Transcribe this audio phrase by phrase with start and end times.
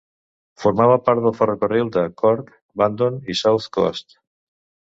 [0.63, 2.51] Formava part del ferrocarril de Cork,
[2.83, 4.21] Bandon i South Coast.